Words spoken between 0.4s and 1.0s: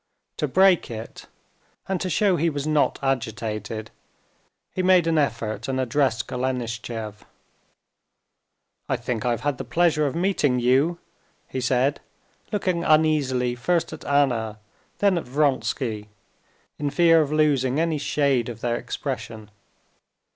break